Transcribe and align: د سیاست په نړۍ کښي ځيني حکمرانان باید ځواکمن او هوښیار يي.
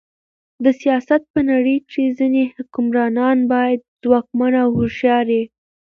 د 0.63 0.65
سیاست 0.81 1.21
په 1.33 1.39
نړۍ 1.49 1.77
کښي 1.85 2.05
ځيني 2.19 2.43
حکمرانان 2.55 3.37
باید 3.53 3.79
ځواکمن 4.03 4.53
او 4.63 4.69
هوښیار 4.77 5.27
يي. 5.37 5.43